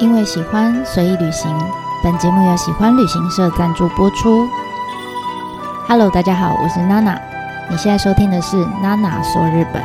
[0.00, 1.54] 因为喜欢，随意旅行。
[2.02, 4.48] 本节目由喜欢旅行社赞助播出。
[5.86, 7.20] Hello，大家好，我是娜娜。
[7.70, 9.84] 你现在收听的是娜娜说日本。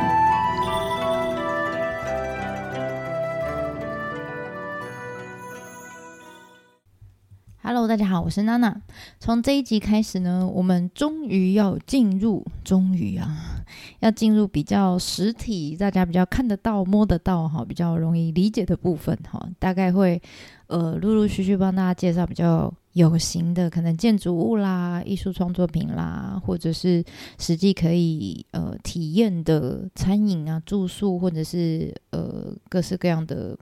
[7.62, 8.74] Hello，大家好，我是娜娜。
[9.20, 13.55] 从这一集开始呢，我们终于要进入，终于啊，
[14.00, 19.48] 要进入比较实体，大家比较看得到、摸得到哈，比较容易理解的部分哈。
[19.58, 20.20] 大概会
[20.66, 27.04] 呃陆陆续续帮大家介绍比较有形的，可能建筑物啦、艺术创作品啦，或者是
[27.38, 33.56] 实际可以呃体验的餐饮啊、住宿，或者是呃各式各样的。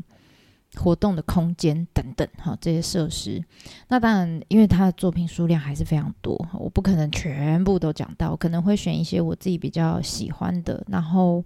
[0.77, 3.43] 活动的空间等等，哈，这些设施。
[3.89, 11.45] 那当然，因为他的作品数量还是非常多，我不可能全部都讲到，可能会选一些我自己比较喜欢的，然后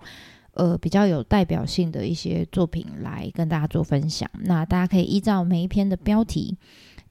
[0.52, 4.28] 呃比较有代表性的一些作品来跟大家做分享。
[4.40, 6.56] 那大家可以依照每一篇的标题。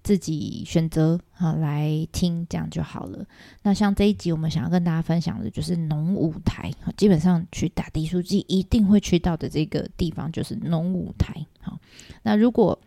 [0.08, 3.26] 自己选择啊来听，这样就好了。
[3.62, 6.72] 那像这一集，我们想要跟大家分享的就是农舞台。
[6.96, 11.46] 基本上去打地艺术祭一定会去到的这个地方就是农舞台。
[11.60, 11.78] 好，
[12.24, 12.80] 那如果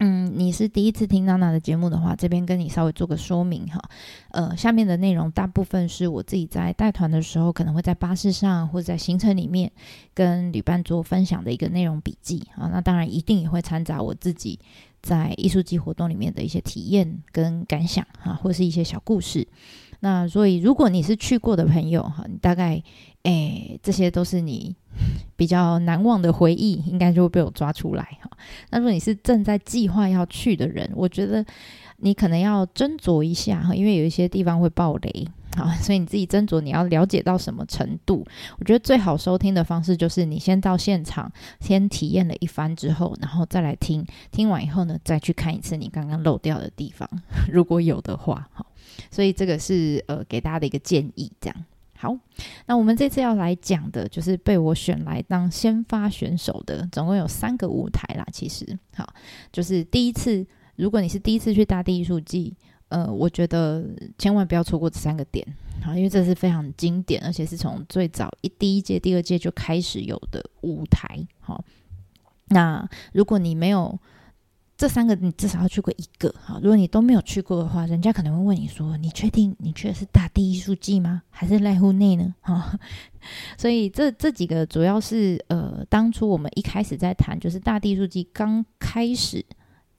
[0.00, 3.80] 嗯你是第一次听娜娜的节目的话，这边跟你稍微做个说明哈。
[4.32, 9.72] 呃，下面的内容大部分是我自己在带团的时候，可能会在巴士上或者在行程里面
[10.12, 12.68] 跟旅伴做分享的一个内容笔记啊。
[12.70, 14.58] 那当然一定也会掺杂我自己。
[15.04, 19.46] 在艺术季活动里面的一些体验跟感想哈，或是一些小故事。
[20.00, 22.82] 那所以，如果你是去过的朋友哈，你大概
[23.24, 24.74] 诶，这些都是你
[25.36, 28.30] 比较难忘的回忆，应该就会被我抓出来哈。
[28.70, 31.44] 那如果你是正在计划要去的人，我觉得
[31.98, 35.28] 你可能要斟酌一下哈，因为有一些地方会爆雷。
[35.56, 38.26] 好，所以你自己斟酌你要了解到什么程度。
[38.58, 41.30] 我觉得最好收听的方式就是你先到现场，
[41.60, 44.04] 先体验了一番之后，然后再来听。
[44.32, 47.08] 听完以后呢，再去看一次你刚刚漏掉的地方，
[47.52, 48.48] 如果有的话。
[48.52, 48.66] 好，
[49.12, 51.30] 所以这个是呃给大家的一个建议。
[51.40, 51.64] 这样
[51.96, 52.16] 好，
[52.66, 58.26] 那我们这次要来讲的就是被我选来当先发选手的，总共有三个舞台啦。
[58.32, 59.14] 其实好，
[59.52, 62.56] 就是第一次，如果你是第一次去大地艺术祭。
[62.88, 63.84] 呃，我觉得
[64.18, 65.44] 千万不要错过这三个点
[65.82, 71.26] 啊，因为这是非常经典，而且是从最早一第一届、第二届就开始有的舞台。
[71.40, 71.64] 好，
[72.48, 73.98] 那如果你没有
[74.76, 76.32] 这三个，你至少要去过一个。
[76.40, 81.22] 好，如果你都没有去过的话，人家可能会问你说：“你确定你去的是大地艺术季吗？
[81.30, 82.78] 还是濑户内呢？”哈，
[83.58, 89.44] 所以这这几个主要是呃，当初我们一开始在谈，就是大地艺术季刚开始。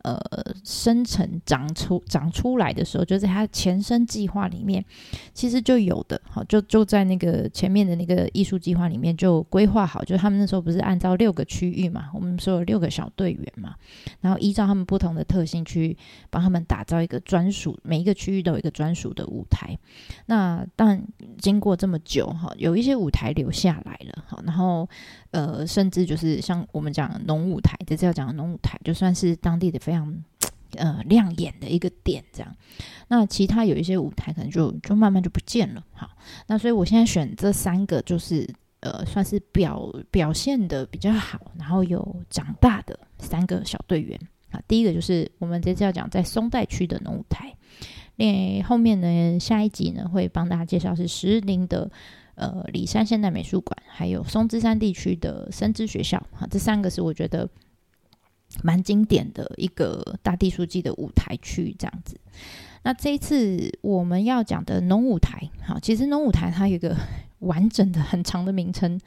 [0.05, 4.85] 呃，生成长出长出来的时候，就在它前身计划里面，
[5.33, 13.73] 其实就有的，好，就就在那个前面的那个艺术计划里面就规划好，就他们那时候不是按照六个区域嘛，我们说有六个小队员嘛，
[14.21, 15.97] 然后依照他们不同的特性去
[16.29, 19.75] 帮他们打造一个专属，每一个区域都有一个专属的舞台。
[20.27, 21.03] 那但
[21.39, 24.87] 经过这么久哈，有一些舞台留下来了，好，然后
[25.35, 30.23] 呃，甚至就是像我们讲农舞台，这次要讲的农舞台，就算是当地的非常。
[30.78, 32.53] 呃亮眼的一个点，这样，
[33.07, 35.81] 那其他有一些舞台可能就就慢慢就不见了。
[35.94, 36.09] 好，
[36.47, 38.46] 那所以我现在选这三个，就是
[38.81, 44.19] 呃算是表表现的比较好，然后有长大的三个小队员。
[44.52, 47.56] 啊，第一个就是我们这次要讲在松代区的农舞台，
[48.17, 51.90] 另后面呢下一集呢会帮大家介绍是石林的
[52.35, 56.18] 呃里山现代美术馆，还有松之山地区的生之学校。
[56.40, 57.50] 啊，这三个是我觉得。
[58.63, 62.18] 蛮经典的一个大地书记的舞台区，这样子。
[62.84, 66.96] 那这一次我们要讲的农舞台，好，其实农舞台它有一个
[67.40, 68.97] 完整的很长的名称，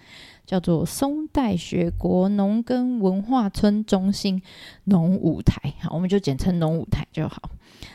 [0.49, 4.41] 叫做松代学国农耕文化村中心
[4.85, 7.51] 农舞台，好，我们就简称农舞台就好。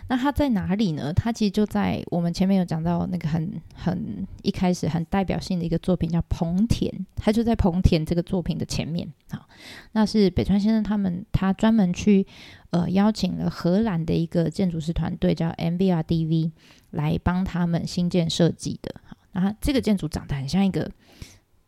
[0.08, 1.12] 那它在哪里呢？
[1.12, 9.12] 它其实就在我们前面有讲到那个很很一开始很代表性的一个作品叫彭田，它就在彭田这个作品的前面。
[9.32, 9.48] 好，
[9.94, 12.28] 那是北川先生他们他专门去
[12.70, 16.52] 呃邀请了荷兰的一个建筑师团队叫 MVRDV
[16.92, 18.94] 来帮他们新建设计的。
[19.04, 20.92] 好，那这个建筑长得很像一个。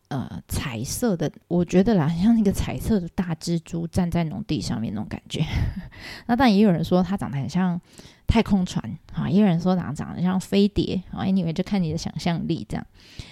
[0.07, 5.43] 呃，彩色的，我觉得啦，像那个彩色的大蜘蛛站在农地上面那种感觉。
[6.27, 7.79] 那但也有人说它长得很像
[8.27, 11.23] 太空船啊，也有人说长长得像飞碟啊。
[11.23, 12.85] Anyway，就看你的想象力这样。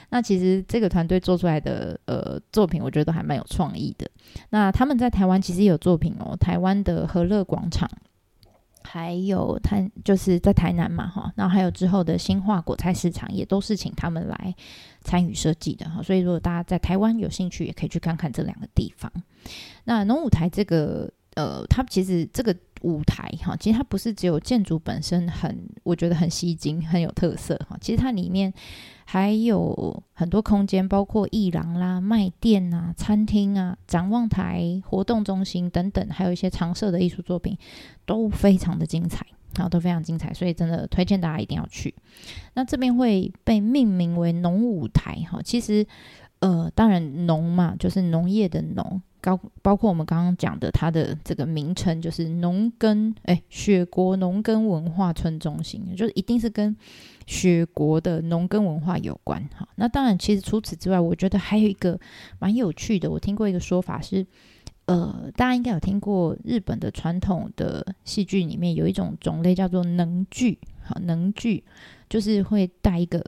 [0.10, 4.10] 那其实这个团队做出来的呃作品，我觉得都还蛮有创意的。
[4.50, 7.88] 那他们在台湾其实也有作品哦，台湾的和乐广场。
[8.84, 14.56] 还有台就是在台南嘛，哈，然后还有之后的新化果菜市场，也都是请他们来
[15.02, 16.02] 参与设计的哈。
[16.04, 19.12] 所以如果大家在台湾有兴趣，也可以去看看这两个地方。
[19.86, 27.76] 那农舞台这个呃，它其实这个舞台哈，其实它不是只有建筑本身很，我觉得很吸睛，很有特色哈。
[27.82, 28.54] 其实它里面
[29.06, 37.58] 还有很多空间，包括艺廊啦、卖店啊、餐厅啊、展望台、活动中心等等，还有一些常设的艺术作品，
[38.06, 39.26] 都非常的精彩，
[39.58, 41.94] 好，都非常精彩，所以真的推荐大家一定要去。
[42.54, 45.86] 那这边会被命名为农舞台哈，其实
[46.40, 49.02] 呃，当然农嘛，就是农业的农。
[49.22, 56.76] 高包括我们刚刚讲的，它的这个名称就是农耕，哎，雪国农耕文化村中心，就是一定是跟
[57.26, 59.68] 雪国的农耕文化有关哈。
[59.76, 62.00] 那当然，其实除此之外，我觉得还有一个
[62.40, 64.26] 蛮有趣的，我听过一个说法是，
[64.86, 71.64] 呃，大家应该有听过日本的传统的戏剧里面有一种种类叫做能剧，好，能剧
[72.10, 73.24] 就是会带一个。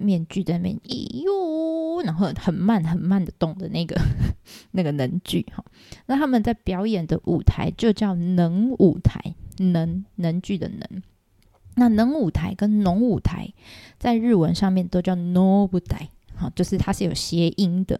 [0.00, 4.00] 面具在那边，咦哟，然后很慢很慢的动的那个
[4.70, 5.64] 那个能剧哈，
[6.06, 11.02] 那他们在表演的舞台就叫能舞台，能能剧的能。
[11.78, 13.52] 那能舞台跟农舞台
[13.98, 17.98] 在日文上面都叫 no 舞台，好，就是它是有谐音的。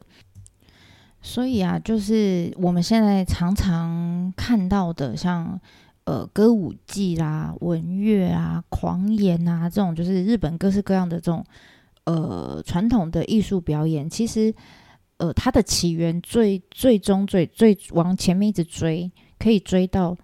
[1.23, 5.61] 所以啊，就是我们现在常常看到的像，像
[6.05, 11.45] 呃歌舞伎啦、文乐啊、狂言啊这种，就是日本各式各样的这种。
[12.05, 14.55] 呃，传统的艺术表演，其实，
[15.19, 20.17] 呃，它的起源最最终最最往前面一直追，可以追到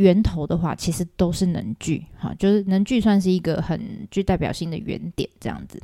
[0.00, 5.78] 源头的话，其实都是能聚，哈，就是能聚算是一个很具代表性的原点，这样子。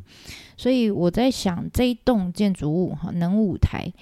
[0.57, 3.93] 所以我在想，这一栋建筑物，哈，能舞台。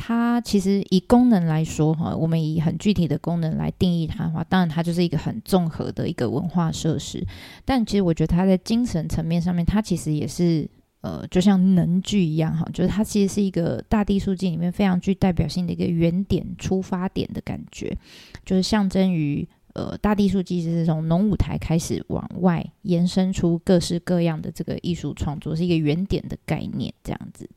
[0.00, 7.26] 它其实以功能来说，哈，我们以很具体的功能来定义它的话，当然它就是一个很综合的一个文化设施。
[7.64, 10.70] 但其实我觉得它在精神层面上面，它其实也是
[11.00, 17.96] 呃，就像能剧一样，哈，就是它其实是一个大地数据里面非常具代表性的一个原点、出发点的感觉，
[18.44, 19.48] 就是象征于。
[19.78, 27.48] 呃，大地艺术季是从农舞台开始往外延伸出各式各样的这个艺术创作，是一个原点的概念这样子。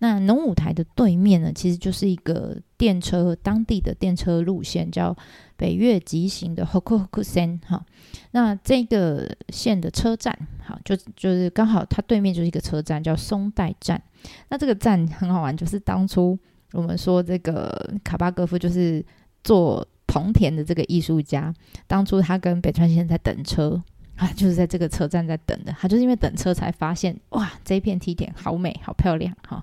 [0.00, 5.16] 那农舞台的对面呢，其实就是一个电车，当地的电车路线叫
[5.56, 7.86] 北越急行的 Hokuhoku Sen 哈。
[8.32, 14.02] 那这个线的车站，好，就就是刚好它对面就是一个车站，叫松代站。
[14.48, 16.36] 那这个站很好玩，就是当初
[16.72, 19.04] 我们说这个卡巴戈夫就是
[19.44, 19.86] 做。
[20.10, 21.54] 铜田的这个艺术家，
[21.86, 23.80] 当初他跟北川先生在等车
[24.16, 25.72] 啊，就是在这个车站在等的。
[25.78, 29.62] 他就是因为等车才发现，哇，这一片梯田好美，好漂亮哈。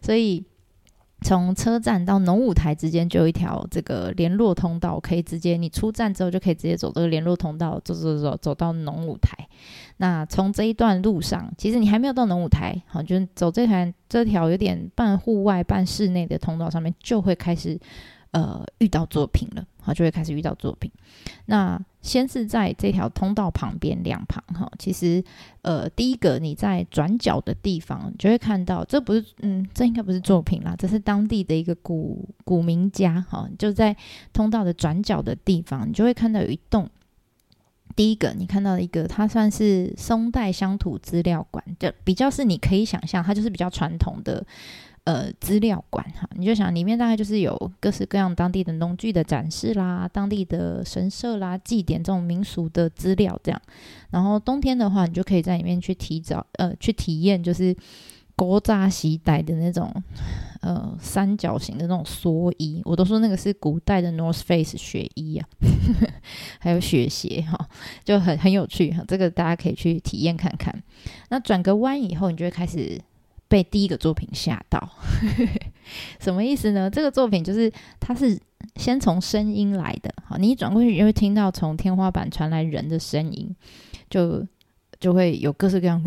[0.00, 0.44] 所以
[1.22, 9.36] 从车站到农舞台之间就有一条这个联络通道，可以直接你出站之后就可以直接走这个联络通道，走走走走到农舞台。
[9.96, 17.76] 那从这一段路上，其实你还没有到农舞台，好，就是走这条这条有点半户外半室内的通道上面，就会开始。
[18.30, 20.90] 呃，遇到作品了，就会开始遇到作品。
[21.46, 25.22] 那先是在这条通道旁边两旁，哈，其实，
[25.62, 33.96] 呃，第一个你在转角的地方，就会看到，这不是，嗯，这应该不是作品啦，这是当地的一个古古民家，哈，就在
[34.32, 36.88] 通道的转角的地方，你就会看到有一栋。
[37.96, 44.46] 第一个，你看到一个，它算是松代乡土资料馆，就比较是你可以想象，它就是比较传统的。
[45.08, 53.58] 呃，资料馆哈，你就想里面大概就是有各式各样当地的农具的展示啦，当地的神社啦、祭典这种民俗的资料这样。
[54.10, 57.74] 然后冬天的话，你就可以在里面去提早呃去体验，就是
[58.36, 59.90] 古早时代的那种
[60.60, 65.48] 呃三角形的那种蓑衣，我都说那个是古代的 North Face 雪衣啊，
[66.60, 67.58] 还有雪鞋哈，
[68.04, 70.82] 就很很有趣哈，这个大家可以去体验看看。
[71.30, 73.00] 那转个弯以后，你就会开始。
[73.48, 74.90] 被第一个作品吓到，
[76.20, 76.90] 什么意思呢？
[76.90, 78.38] 这个作品就是它是
[78.76, 83.56] 先从声音来的，好，你一转过去，你就会听到从天花板传来人的声音，
[84.10, 84.46] 就
[85.00, 85.98] 就会有各式各样，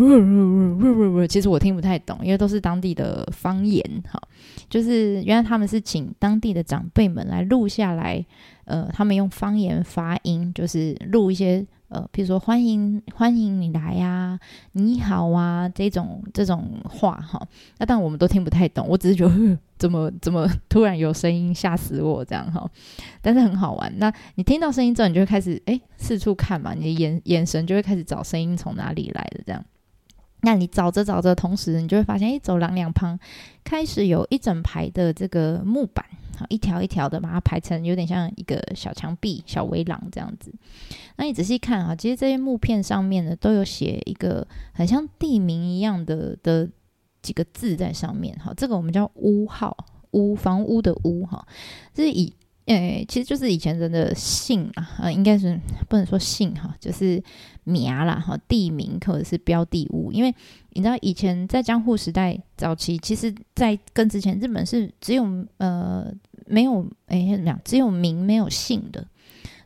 [1.27, 4.21] 其实我听不太懂，因为都是当地的方言，哈，
[4.69, 8.23] 就是原来他们是请当地的长辈们来录下来，
[8.65, 11.65] 呃，他们用方言发音，就是录一些。
[11.91, 14.39] 呃，比如说欢迎欢迎你来呀、
[14.71, 17.45] 你好啊，这种这种话哈，
[17.79, 18.87] 那当然我们都听不太懂。
[18.87, 22.65] 我只是觉得怎么怎么突然有声音，吓死我这样哈。
[23.21, 23.93] 但是很好玩。
[23.97, 29.61] 那你听到声音之后，你就会开始哎四处看嘛，你的眼眼神就会开始找声音从哪里来的这样。
[30.41, 33.19] 那你找着找着，同时你就会发现，哎，走廊两旁
[33.63, 36.05] 开始有一整排的这个木板。
[36.37, 40.51] 好一条一条的把它排成有点像一个小墙壁、小围廊这样子。
[41.17, 46.67] 那你仔细看啊，其实这些木片上面呢都有写一个很像地名一样的的
[47.21, 48.35] 几个字在上面。
[48.39, 51.45] 哈，这个我们叫屋号，屋房屋的屋哈，
[51.93, 52.33] 这是以
[52.65, 57.21] 诶，其实就是以前人的姓啊，呃，应该是不能说姓哈，就是
[57.63, 60.11] 名啦哈，地名或者是标的物。
[60.11, 60.33] 因为
[60.69, 65.25] 你知道以前在江户时代早期，其实，在跟之前，日本是只有
[65.57, 66.11] 呃
[66.45, 69.05] 没有诶怎么样，只有名没有姓的。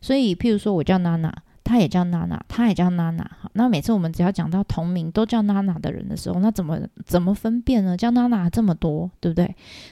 [0.02, 1.34] 所以，譬如说我叫娜娜。
[1.66, 3.30] 他也叫娜娜，他也叫娜娜。
[3.42, 7.98] 好，那每次我们只要讲到同名都叫娜娜的人的时候，那怎么怎么分辨呢？
[7.98, 9.46] 叫娜娜这么多，对不对？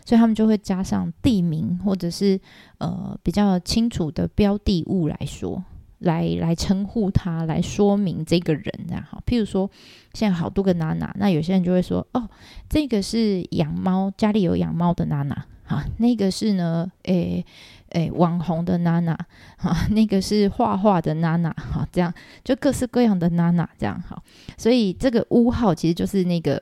[0.05, 2.39] 所以他们就会加上地名或者是
[2.77, 5.63] 呃比较清楚的标的物来说，
[5.97, 9.03] 来来称呼他，来说明这个人这样。
[9.09, 9.67] 好，譬如说
[10.13, 12.29] 现在好多个娜娜，那有些人就会说，哦，
[12.69, 15.45] 这个是养猫，家里有养猫的娜娜。
[15.63, 17.43] 好，那个是呢，诶。
[17.93, 19.17] 诶，网红的娜娜，
[19.57, 24.21] 哈， 那个是画画的娜娜，哈，这样就各式各样的娜娜，这样好，
[24.57, 26.61] 所以这个屋号其实就是那个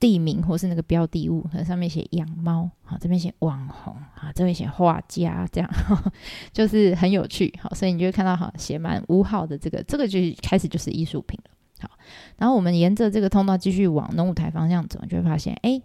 [0.00, 6.12] 地名或是那个标的物，上面写养猫，好，这边写网红，啊，这边写画家，这样呵呵
[6.52, 11.90] 就是很有趣，好，所以你就会看到哈，写满屋号的这个，这个就开始就是艺术品了，好，
[12.38, 15.82] 然后我们沿着这个通道继续往农舞台方向走，就会发现，诶。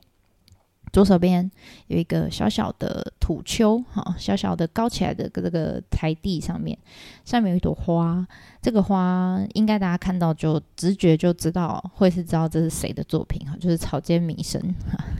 [0.97, 1.47] 左手边
[1.85, 6.75] 有一个小小的土丘，哈，小小的高起来的这个台地上面，
[7.23, 8.27] 上面有一朵花。
[8.63, 14.59] 这个花应该大家看到就直觉就知道，会是知道这是谁的作品哈，就是草间弥生。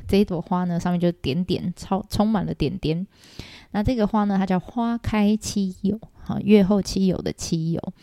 [0.08, 3.06] 这一朵花呢，上面就点点超充满了点点。
[3.70, 7.94] 那这个花呢，它叫花开七友，哈，月后妻有的妻有。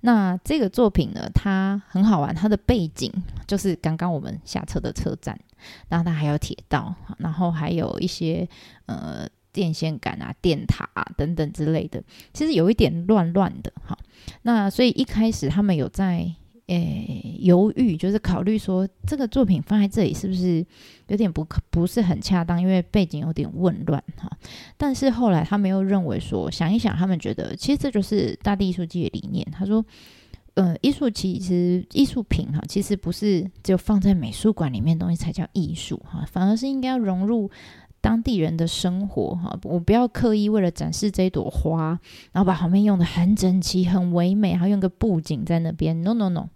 [0.00, 3.12] 那这个作品呢，它很好玩，它的背景
[3.46, 5.38] 就是刚刚我们下车的车站。
[5.88, 8.48] 然后它还有铁道，然后还有一些
[8.86, 13.98] 呃电线杆啊、电塔啊等等之类的，其实有一点乱乱的哈。
[14.42, 16.30] 那所以一开始他们有在
[16.66, 20.64] 诶犹豫，就是考虑说这个作品放在这里是不是
[21.08, 24.30] 有点不不是很恰当，因为背景有点混乱哈。
[24.76, 29.46] 但是后来他们又认为说，想一想，他们觉得其实这就是大地艺术祭的理念。
[29.50, 29.84] 他说。
[30.58, 37.48] 呃，艺术其实艺术品哈，其实不是只有放在美术馆里面的东西才叫艺术哈，反而是应该要融入
[38.00, 39.56] 当地人的生活哈。
[39.62, 42.00] 我不要刻意为了展示这一朵花，
[42.32, 46.02] 然后把旁边用的很整齐、很唯美，然后用个布景在那边。
[46.02, 46.48] No No No，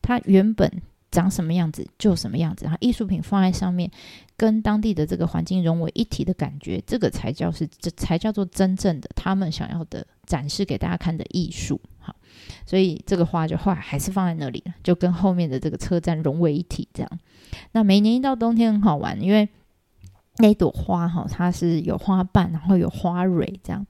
[0.00, 0.70] 它原本
[1.10, 3.90] 长什么样子就什么样子，然后艺术品放在上面，
[4.36, 11.80] 跟当地的这个环境融为一体的感觉，这个才叫是这才叫做真正的他们想要的展示给大家看的艺术。
[11.98, 12.14] 好，
[12.66, 16.88] 所以这个花就后来还是放在那里了，就跟后面的这个车站融为一体。
[16.92, 17.10] 这样，
[17.72, 19.48] 那每年一到冬天很好玩，因为
[20.38, 23.86] 那朵花哈，它是有花瓣，然后有花蕊这样。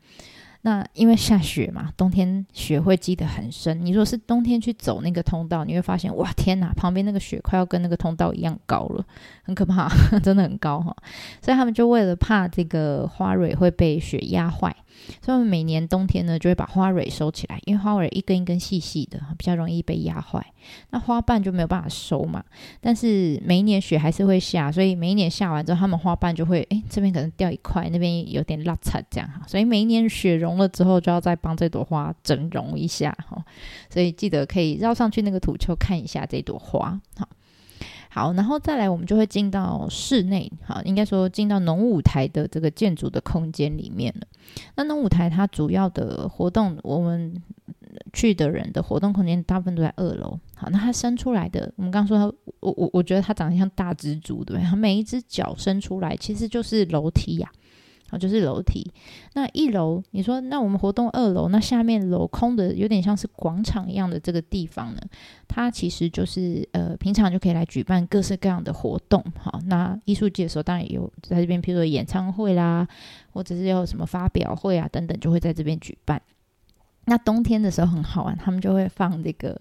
[0.63, 3.85] 那因为下雪嘛，冬天雪会积得很深。
[3.85, 9.05] 你如果是冬天去走那个通道，你会发现哇，天哪，旁边那个雪快要跟那个通道一样高了，
[9.43, 9.89] 很可怕，
[10.23, 10.95] 真的很高哈。
[11.43, 14.75] 所以他们就为了怕这个花蕊会被雪压坏。
[15.23, 20.45] 所以，每年冬天呢，就会把花蕊收起来，因为花蕊一根一根细细的，比较容易被压坏。
[20.91, 22.45] 那花瓣就没有办法收嘛。
[22.83, 29.41] 但是每一年雪还是会下，所以每一年下完之后，他们花瓣就会，哎，这边可能掉一块，那边有点落差这样哈。
[29.47, 33.43] 所以每一年雪融融了之后，就要再帮这朵花整容一下哈。
[33.89, 37.29] 所以记得可以绕上去那个土丘看一下这朵花，好。
[38.13, 44.27] 好，然后再来，我们就会进到室内，好，应该说进到农舞台的这个建筑的空间里面了。
[44.75, 47.41] 那农舞台它主要的活动，我们
[48.13, 50.37] 去的人的活动空间大部分都在二楼。
[50.57, 54.69] 好，那它伸出来的，我们刚刚说它，我我我觉得它长得像大蜘蛛，对不对？
[54.69, 57.49] 它每一只脚伸出来，其实就是楼梯呀。
[58.19, 58.91] 就是楼梯。
[59.35, 65.01] 那一楼，你说那我们活动二楼，那下面镂空的有点像是广场一样的这个地方呢？
[65.49, 69.25] 它其实就是呃，平常就可以来举办各式各样的活动。
[69.39, 72.87] 好，那艺术节的时候当然也有在这边，譬如说演唱会啦，
[73.33, 76.21] 或者是有什么发表会啊等等，就会在这边举办。
[77.07, 79.59] 那冬天的时候很好玩，他们就会放这个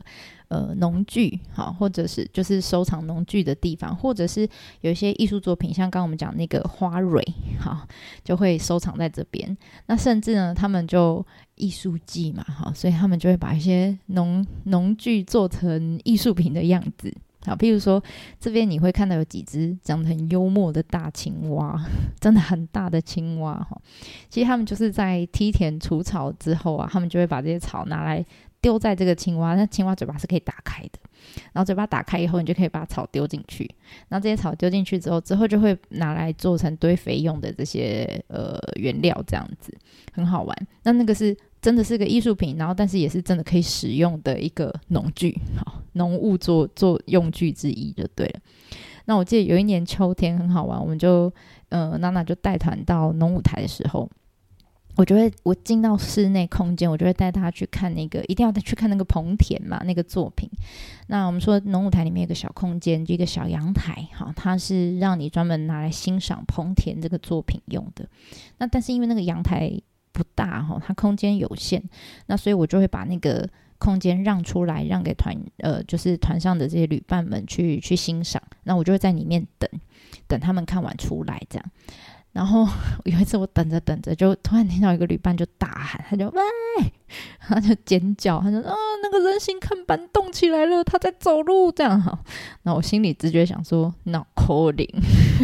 [0.50, 4.48] 呃农具，好，或者是就是收藏农具的地方，或者是
[4.82, 7.24] 有一些艺术作品，像刚我们讲那个花蕊，
[7.60, 7.88] 好，
[8.24, 9.58] 就会收藏在这边。
[9.88, 17.12] 那甚至呢，他们就艺术季嘛，好，所以他们就会把一些农农具做成艺术品的样子。
[17.46, 18.04] 好，譬如说
[18.38, 21.80] 这边你会看到有几只长得很幽默的大青蛙，
[22.20, 23.82] 真的很大的青蛙哈。
[24.30, 28.24] 其实他们就是在梯田除草之后啊，他们就会把这些草拿来
[28.60, 31.00] 丢在这个青蛙，那青蛙嘴巴是可以打开的，
[31.54, 33.64] 然后嘴巴打开以后，你就可以把草丢进去。
[34.10, 39.74] 然后这些草丢进去之后，之后就会拿来做成堆肥用的这些呃原料，这样子
[40.12, 40.68] 很好玩。
[40.84, 41.36] 那那个是。
[41.62, 48.40] 真的是个艺术品，然后但是也是真的可以使用的一个农具，好，农务做做用具之一就对了。
[49.06, 51.34] 那我记得有一年秋天很好玩，我们就
[51.70, 54.10] 呃娜娜就带团到农舞台的时候，
[54.96, 60.50] 我就会我进到室内空间，我就会带他去看那个，一定要去看那个棚田嘛，那个作品。
[61.08, 68.08] 那我们说农舞台里面有个小空间，就一个小阳台，哈，它是让你专门拿来欣赏棚田这个作品用的。
[68.60, 69.72] 那但是因为那个阳台
[70.40, 71.84] 大，哈，它空间有限，
[72.28, 73.46] 那所以我就会把那个
[73.78, 78.42] 空间让出来，让给团，呃，就是团上的这些旅伴们去去欣赏。
[78.64, 79.70] 那我就会在里面等，
[80.28, 81.66] 等他们看完出来，这样。
[82.32, 82.66] 然后
[83.06, 86.42] 有一次我等着等着，就突然听到一个旅伴就大喊，他就喂，
[87.40, 92.20] 他就尖叫，他说啊，那个人形看板动起来了，他在走路，这样哈。
[92.64, 94.94] 那我心里直觉想说，not calling，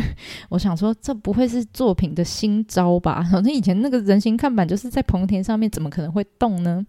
[0.50, 3.22] 我想说这不会是作品的新招吧？
[3.32, 6.86] 反正以前那个人形看板就是在棚田上面，怎么可能会动呢？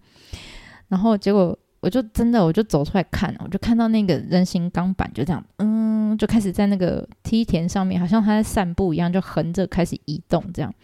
[0.88, 1.58] 然后结果。
[1.80, 10.75] 我就真的，我就走出来看，我就看到那个人形钢板就这样，嗯，就开始在那个梯田上面，好像他在散步一样，就横着开始移动这样。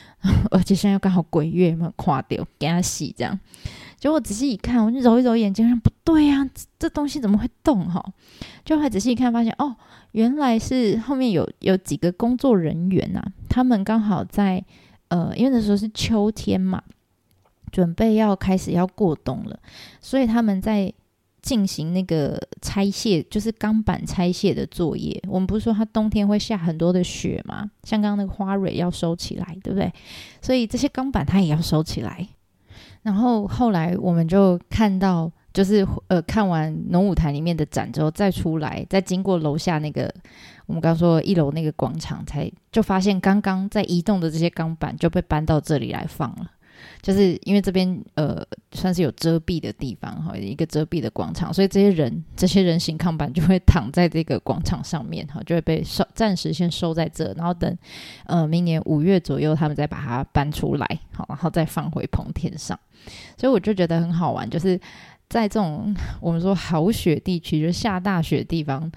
[0.50, 3.38] 而且现在又刚好鬼月嘛，垮掉给他洗这样。
[3.98, 8.04] 结果我仔细一看，我就揉一揉眼睛，说不对呀、啊，这东西怎么会动哈？
[8.62, 9.76] 就还仔细一看，发现哦，
[10.12, 14.64] 原来是后面有有几个工作人员呐、啊，他们刚好在
[15.08, 16.82] 呃，因为那时候是秋天嘛。
[17.72, 19.56] 准备要开始要过冬了，
[20.00, 20.92] 所以他们在
[21.40, 25.22] 进行那个拆卸，就是钢板拆卸的作业。
[25.28, 27.70] 我们不是说它冬天会下很多的雪吗？
[27.84, 29.92] 像刚刚那个花蕊要收起来，对不对？
[30.42, 32.26] 所以这些钢板它也要收起来。
[33.02, 40.12] 然后后来我们就看到，就是呃看完农舞台里面的展之后，再出来，再经过楼下那个
[40.66, 46.50] 我们刚刚说一楼那个广场，才就发现刚刚在移动的这些钢板就被搬到这里来放了。
[47.02, 48.42] 就是因为这边呃
[48.72, 57.76] 算是有遮蔽的地方哈，一个遮蔽的广场，所以这些人这些人形看板就会躺在这个广场上面哈，就会被收暂时先收在这，然后等
[58.24, 62.78] 呃明年五月左右他们再把它搬出来，好，然后再放回棚田上。
[63.36, 64.80] 所以我就觉得很好玩，就是
[65.30, 68.92] 在这种我们说好雪地区，就下大雪的地方。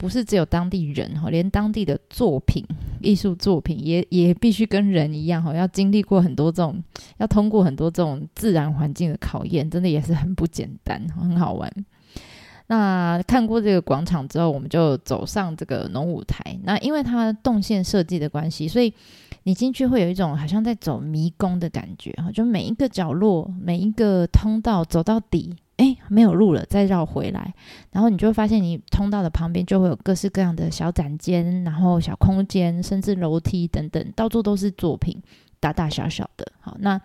[0.00, 2.64] 不是只有当地人哈，连当地的作品、
[3.00, 6.80] 艺术作品也也必须跟人一样哈，要经历过很多这种，
[7.16, 11.68] 要通过很多这种自然环境的考验，真的也是很不简单，很好玩。
[12.68, 16.56] 那看过这个广场之后，我们就走上这个农舞台。
[16.62, 18.94] 那因为它动线设计的关系，所以
[19.42, 25.56] 你进去会有一种好像在走迷宫的感觉哈，就每一个角落、每一个通道走到底。
[25.78, 27.54] 哎，没有路了，再绕回来，
[27.92, 35.22] 然后你就会发现，你通道的旁边就会有各式各样的小展间，然后小空间，甚至楼梯等等，到处都是作品，
[35.58, 36.46] 大大小小的。
[36.60, 37.00] 好，那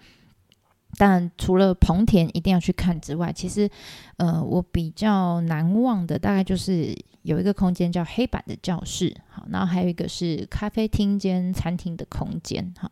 [0.97, 3.69] 但除了蓬田一定要去看之外，其实，
[4.17, 6.95] 呃，我比较难忘的大概就是。
[7.23, 12.91] 有一个空间叫黑板的教室，好，然后还有一个是咖啡厅兼餐厅的空间，好，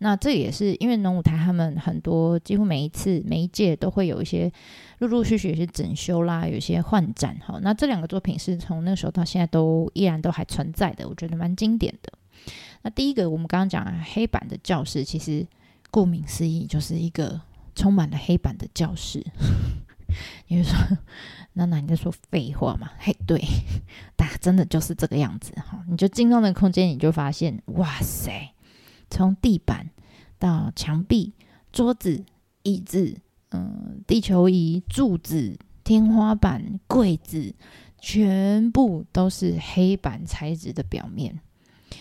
[0.00, 4.52] 那这也是因为农舞台他们很多几乎每一次每一届都会有一些
[4.98, 12.12] 陆陆续续有些整修啦，有些换展，好，那这两个作品是从那时候到现在都依然都还存在的，我觉得蛮经典的。
[12.82, 15.46] 那第一个我们刚刚讲黑板的教室，其实
[15.90, 17.40] 顾名思义就是一个
[17.74, 19.24] 充满了黑板的教室。
[20.48, 20.76] 你会说，
[21.52, 22.90] 娜娜你在说废话吗？
[22.98, 23.40] 嘿，对，
[24.16, 25.84] 大家真的就是这个样子哈。
[25.88, 28.52] 你就进到那个空间，你就发现，哇塞，
[29.08, 29.90] 从地板
[30.38, 31.32] 到墙壁、
[31.70, 32.24] 桌子、
[32.64, 37.54] 椅子、嗯，地球仪、柱子、天花板、柜子，
[38.00, 41.40] 全部都是黑板材质的表面。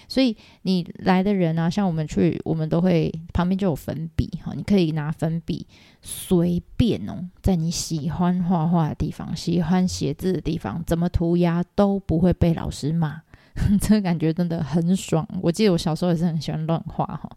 [0.07, 5.65] 所以你来的人啊，像我们去，我们都会旁边就有粉笔哈，你可以拿粉笔
[6.01, 13.21] 随便哦，在你喜欢画画的地方、喜欢写字的地方，怎么涂鸦都不会被老师骂，
[13.81, 15.27] 这个感觉真的很爽。
[15.41, 17.29] 我记得我小时候也是很喜欢乱画哈，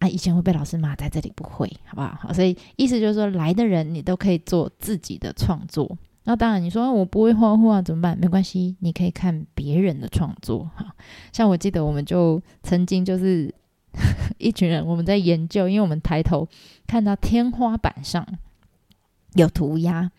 [0.00, 2.18] 啊，以前会被老师骂，在这里不会，好不好？
[2.20, 5.96] 好，所以意思就是说，来的人你都可以做自己的创作。
[6.24, 8.16] 那当然，你说我不会画画怎么办？
[8.18, 10.70] 没关系，你可以看别人的创作。
[10.74, 10.94] 哈，
[11.32, 13.54] 像我记得，我们就曾经就是
[14.38, 16.48] 一群人，我们在研究，因为我们抬头
[16.86, 18.26] 看到天花板上
[19.34, 20.10] 有涂鸦，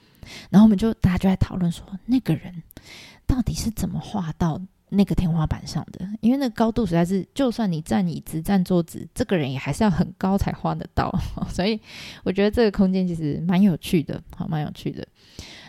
[0.51, 2.61] 然后我们就大家就在讨论说，那个人
[3.25, 6.07] 到底是怎么画到那个天花板上的？
[6.21, 11.11] 因为那个高度实在是，就算你站椅子、站桌子，这个人也还是要很高才画得到。
[11.49, 11.81] 所以
[12.23, 15.05] 我觉得这个空间其实蛮有趣的，好，蛮有趣的。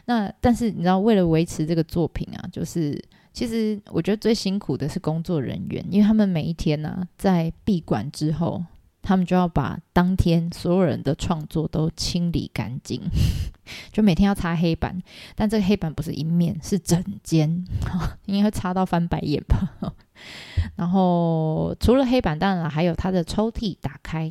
[0.06, 3.00] 那但是你知道，为了维持这个作品啊，就是
[3.32, 8.64] 其实我觉得最辛苦的是工作人员，因为他们每一天呢、在闭馆之后，
[9.02, 13.02] 他们就要把当天所有人的创作都清理干净，
[13.92, 14.96] 就每天要擦黑板，
[15.34, 17.64] 但这个黑板不是一面，是整间，
[18.26, 19.74] 应该会擦到翻白眼吧。
[20.76, 24.30] 然后除了黑板，当然还有他的抽屉打开。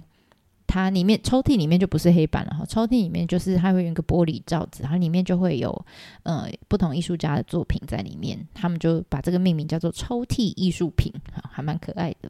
[0.75, 5.85] 它里面抽屉里面就不是黑板了哈，抽屉里面就是它会有一个玻璃罩子，然后里面就会有
[6.23, 12.29] 呃不同艺术家的作品在里面，他们就把这个命名叫做抽屉艺术品，哈，还蛮可爱的。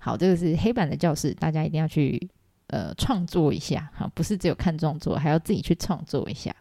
[0.00, 2.28] 好，这个是黑板的教室，大家一定要去
[2.66, 6.52] 呃创作一下哈，不是只有看创作，还要自己去创作一下。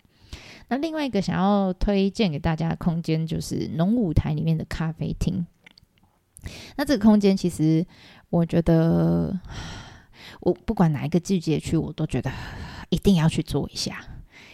[0.69, 5.43] 那另外一个想要推荐给大家的空间就是农舞台里面的咖啡厅。
[6.75, 7.84] 那这个空间其实
[8.30, 9.36] 我觉得，
[10.41, 12.32] 我不管哪一个季节去，我都觉得
[12.89, 14.04] 一定要去做一下，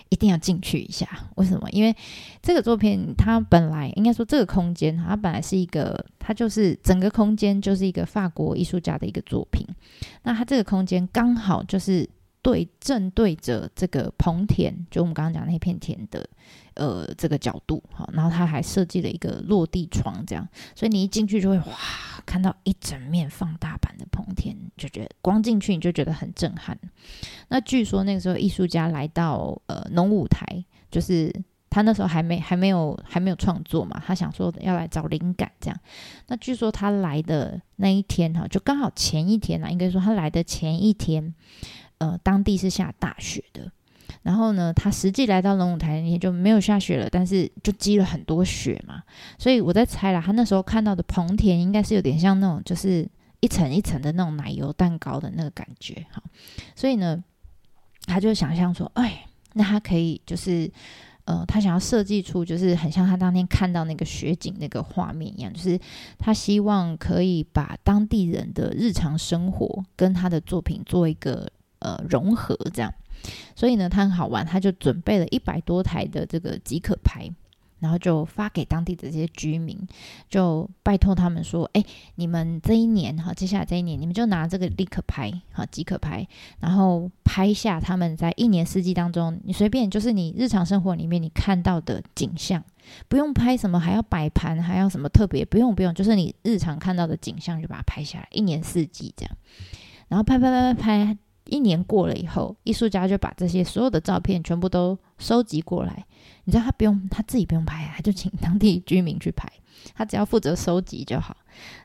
[0.10, 1.08] 一定要进去一下。
[1.36, 1.69] 为什么？
[1.72, 1.96] 因为
[2.41, 9.65] 这个作品它本来应该说这个空间，它本来是一个，它就是整个空间就是一个法国艺术家的一个作品。
[10.24, 12.10] 那它这个空间刚好就是。
[12.43, 16.27] 对，正对着这个棚田，就我们刚刚讲那片田的，
[16.73, 21.73] 呃，这个角度，好，然后他还设计了一个落地窗，这样，所以你一进去就会哇，
[22.25, 26.77] 看到一整面放大版的棚田，就觉得光进去你就觉得很震撼。
[27.47, 30.45] 那据说那个时候艺术家来到呃农舞台，
[30.91, 31.34] 就是
[31.69, 35.79] 他那时候还没还没有还没有创作嘛，他想说要来找灵感这样。
[36.27, 41.34] 那据说他来的那一天哈，就刚好前一天啦，应该说他来的前一天。
[41.99, 43.71] 呃，当地是下大雪的，
[44.23, 49.03] 然后呢，他实际来到龙舞台那天就没有下雪了，但是就积了很多雪嘛，
[49.38, 53.08] 所以我在猜啦，他那时候看到的棚田应该是有点像那种，就是
[53.39, 56.21] 一层一层的那种奶油蛋糕的那个感觉哈，
[56.75, 57.23] 所以呢，
[58.06, 60.69] 他就想象说，哎，那他可以就是，
[61.25, 65.79] 呃，他想要设计出就是很像他当天看到那个雪景那个画面一样，就是
[66.17, 71.49] 他希望可以把当地人的日常生活跟他的作品做一个。
[71.84, 72.93] 呃，融合这样，
[73.56, 77.30] 所以呢，他很好玩，他就准备了一百多台的这个即可拍，
[77.80, 79.78] 然后就发给当地的这些居民，
[80.30, 81.84] 就拜托他们说，哎，
[82.15, 86.26] 你们这一年哈，接下来这一年，你们就拿这个立可拍哈，即可拍，
[86.62, 92.63] 然后拍下他们在一年四季当中，你随便就是你日常生活里面你看到的景象，
[93.10, 99.36] 不用拍什么，还要摆盘，还要什么特别，不用不用，就是你日常看到的景象就把它拍下来，一年四季这样，
[100.08, 101.17] 然后拍拍拍拍拍。
[101.45, 106.06] 一年过了以后，艺术家就把这些所有的照片全部都收集过来。
[106.45, 109.47] 你知道他不用，他自己不用拍，他就请当地居民去拍，
[109.93, 111.36] 他只要负责收集就好。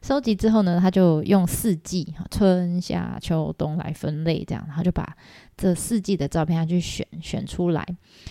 [0.03, 5.17] 收集之后呢，他就用四季春夏秋冬来分类，这样，然后就把
[5.57, 7.87] 这四季的照片他去选选出来。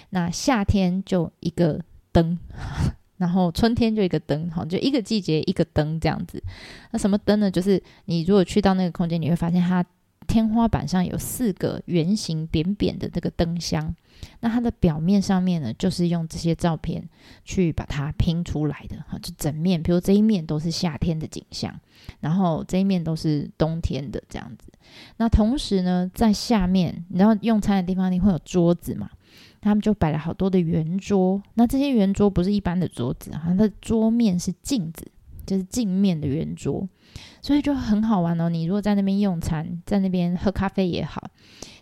[0.10, 1.80] 那夏天就一个
[2.12, 2.38] 灯，
[3.18, 6.42] 然后春天就一个灯，好，就一个季节一个灯这样子。
[6.92, 7.52] 那什么灯呢？
[7.52, 9.86] 就是你如果去到那个空间，你会发现它。
[10.26, 13.96] 天花板上有四个圆形扁扁的这个灯箱，
[14.40, 17.08] 那它的表面上面呢，就是用这些照片
[17.46, 21.80] 去把它拼出来的哈，就整面，比如这一面都是夏天的景象，
[22.20, 24.72] 然后这一面都是冬天的这样子。
[25.18, 29.10] 那同时呢，在下面，你知道用餐的地方你会有桌子嘛？
[29.60, 35.06] 他们就摆了好多的圆桌，那这些圆桌不是一般的桌子，它的桌面是镜子，
[35.46, 36.88] 就是镜面的圆桌。
[37.42, 38.50] 所以就很好玩哦。
[38.50, 41.30] 你如果在那边用餐，在那边喝咖啡也好，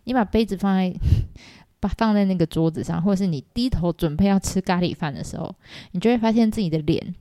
[0.03, 0.93] 你把杯子放在
[1.79, 5.53] 把放在那个桌子上，或者是你低头准备要吃咖喱饭的时候，
[5.91, 7.13] 你就会发现自己的脸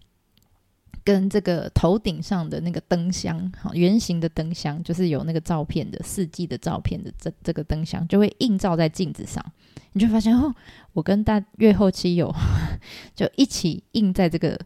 [1.03, 9.45] 跟这个头顶上的那个灯箱，好圆形的灯箱，就是有那个照片的四季的照片的这这个灯箱，就会映照在镜子上，
[9.93, 10.55] 你就发现哦，
[10.93, 12.35] 我跟大月后期有
[13.15, 14.59] 就一起映在这个。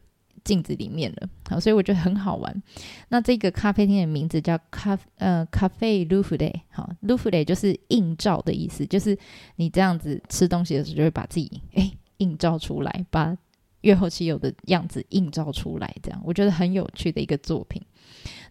[0.48, 2.62] 镜子里面了，好，所以我觉得很好玩。
[3.10, 9.18] 那这个咖啡厅的名字叫咖呃咖啡 Reflet，好 Lufle 就是映照的意思，就是
[9.56, 13.36] 你这样子吃东西的时候，就会把自己诶映照出来，把
[13.82, 17.82] 月后期有的样子映照出来，这样我觉得很有趣的一个作品。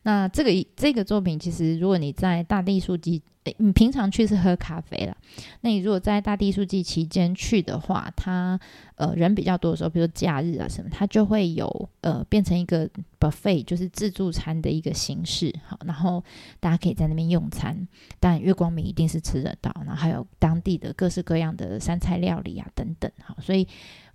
[0.07, 3.21] 那这个这个作品，其实如果你在大地艺术季，
[3.57, 5.13] 你平常去是喝咖啡啦。
[5.59, 8.57] 那你如果在大地艺术季期间去的话，它
[8.95, 12.89] 呃人比较多的时候，比如假日啊什么，它就会有呃变成一个
[13.19, 15.53] buffet，就是自助餐的一个形式。
[15.67, 16.23] 好，然后
[16.61, 17.85] 大家可以在那边用餐，
[18.17, 23.11] 但月光米一定是吃得到，然后还有当地的各式各样的山菜料理啊等等。
[23.25, 23.67] 好，所以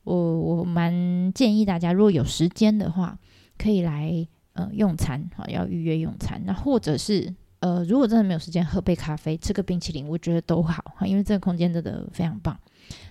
[0.05, 3.18] 我我蛮建议大家，如果有时间的话，
[3.59, 4.26] 可以来。
[4.55, 6.43] 呃，用餐好，要预约用餐。
[6.45, 12.59] 那或者是呃，如果真的没有时间，喝杯咖啡，吃个冰淇淋，我觉得都好哈，因为这个空间真的非常棒。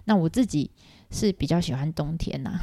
[0.03, 0.69] 那我自己
[1.09, 2.59] 是比较喜欢冬天呐、啊，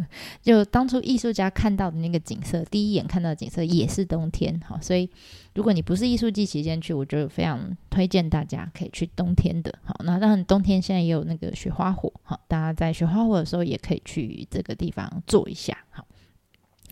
[0.40, 4.80] 就当初艺术家看到的那个景色，第一眼看到的景色也是冬天哈。
[4.80, 5.08] 所以
[5.54, 9.78] 如果你不是艺术季期间去，我就非常推荐大家可以去冬天的。
[9.84, 15.76] 好，那当然冬天现在也有那个雪花火哈，大家在雪花火的时候也可以去这个地方坐一下。
[15.90, 16.06] 好，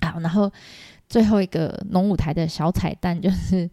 [0.03, 0.53] 好，然后。
[1.15, 3.71] 最后一个农舞台的小彩蛋 就是，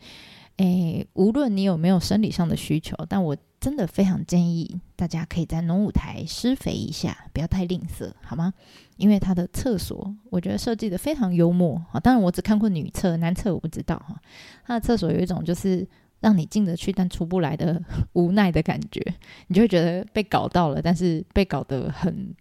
[0.58, 8.54] 诶，无论你有没有生理上的需求，但我真的非常建议大家可以在农舞台施肥一下，不要太吝啬，好吗？
[8.98, 12.00] 因为它的厕所我觉得设计得非常幽默啊。
[12.00, 14.16] 当然我只看过女厕，男厕我不知道哈。
[14.64, 15.88] 它的厕所有一种就是
[16.20, 17.82] 让你进得去但出不来的
[18.14, 19.04] 无奈的感觉，
[19.48, 22.36] 你就会觉得被搞到了，但是被搞得很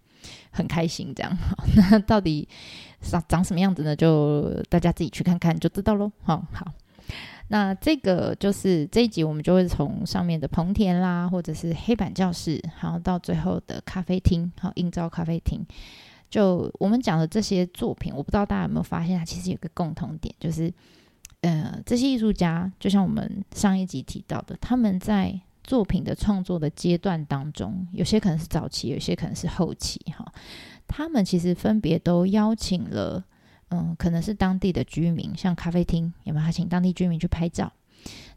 [0.51, 1.37] 很开心这样。
[1.75, 2.47] 那到底
[3.01, 3.95] 长长什么样子呢？
[3.95, 6.11] 就大家自己去看看就知道喽。
[6.23, 6.65] 好好。
[7.49, 15.65] 那这个就是这一集，我们就会从上面的棚田啦，或者是黑板教室，然后到最后的咖啡厅，好，英招咖啡厅。
[16.29, 20.73] 就我们讲的这些作品，我不知道大家有没有发现，它其实有个共同点，就是
[21.41, 25.37] 呃，这些艺术家，就像我们上一集提到的，他们在
[25.71, 30.33] 作品的创作的阶段当中，有些可能是早期，有些可能是后期，哈，
[30.85, 33.23] 他们其实分别都邀请了。
[33.69, 36.45] 嗯，可能是当地的居民，像咖啡厅有没有？
[36.45, 37.71] 他请当地居民去拍照，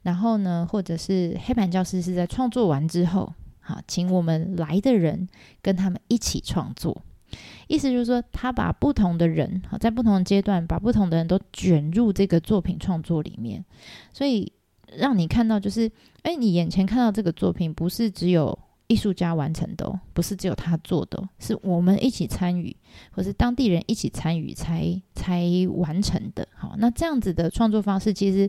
[0.02, 5.28] 然后呢，或者是黑板教室是在创作完之后，好，请我们来的人
[5.60, 7.02] 跟他们一起创作。
[7.66, 13.64] 意思就是说，他把不同的人，好，在不同的阶段，把不同的人都卷入这个作品创作里面，
[14.12, 14.52] 所以
[14.96, 15.90] 让你看到，就是，
[16.22, 18.58] 哎，你眼前看到这个作品，不是只有。
[18.86, 22.76] 艺术家完成的哦，不是只有他做的哦，是我们一起参与，
[23.12, 25.42] 或是当地人一起参与才才
[25.74, 26.46] 完成的。
[26.54, 28.48] 好，那这样子的创作方式，其实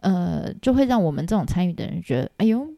[0.00, 2.68] 呃，就会让我们这种参与的人觉得，哎呦，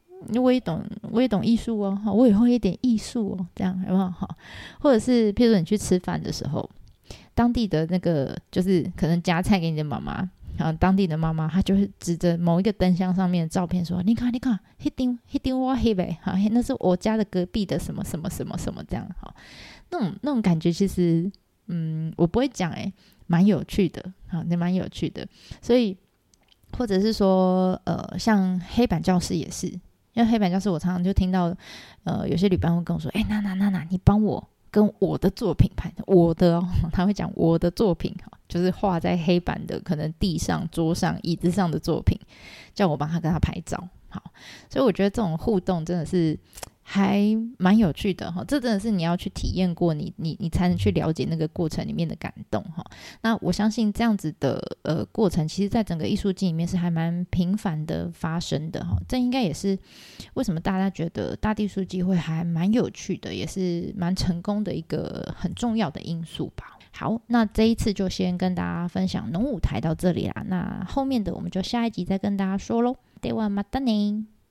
[0.41, 4.37] 我也懂，我也懂艺术哦，我也会一点艺术哦，这样有没有好？
[4.79, 6.71] 或者是，譬如你去吃饭的时候，
[7.35, 10.31] 当地的那个就是可能夹菜给你的妈妈。
[10.57, 19.35] 然后当地的妈妈，她就会指着某一个灯箱上面的照片说：“你看，你看，那张那张我黑呗，哈，那是我家的隔壁的什么什么什么什么这样，哈，
[19.91, 21.31] 那种那种感觉其实，
[21.67, 22.93] 嗯，我不会讲，诶，
[23.27, 25.27] 蛮有趣的，哈，也蛮有趣的。
[25.61, 25.97] 所以，
[26.79, 31.57] 或者是说，呃，像黑板教室也是，因为黑板教室我常常就听到，
[32.05, 42.17] 呃，有些旅伴会跟我说：，诶，娜娜娜娜，你帮我。”跟我的作品拍，我的哦， 他会讲我的作品哈，就是画在黑板的，可能地上、桌上、椅子上的作品，
[42.73, 43.89] 叫我帮他跟他拍照。
[44.09, 44.23] 好，
[44.71, 46.39] 所以我觉得这种互动真的是
[46.85, 47.21] 还
[47.59, 48.45] 蛮有趣的哈。
[48.47, 52.85] 这真的是你要去体验过你，你你才能去了解那个过程里面的感动哈。
[53.23, 58.97] 那我相信这样子的呃过程，其实在整个艺术季里面是还蛮频繁的发生的哈。
[59.09, 59.77] 这应该也是
[60.35, 66.74] 为什么大家觉得大地艺术季会还蛮有趣的，也是蛮成功的一个很重要的因素吧。
[66.94, 70.44] 好，那这一次就先跟大家分享农舞台到这里啦。
[70.48, 72.96] 那后面的我们就下一集再跟大家说喽。
[73.22, 74.26] ではまたね。